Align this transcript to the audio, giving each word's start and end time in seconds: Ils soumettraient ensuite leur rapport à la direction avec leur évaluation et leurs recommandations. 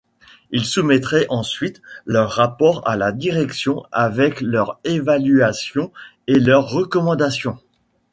Ils 0.49 0.65
soumettraient 0.65 1.27
ensuite 1.29 1.79
leur 2.07 2.31
rapport 2.31 2.87
à 2.89 2.97
la 2.97 3.11
direction 3.11 3.83
avec 3.91 4.41
leur 4.41 4.79
évaluation 4.83 5.93
et 6.25 6.39
leurs 6.39 6.67
recommandations. 6.71 7.59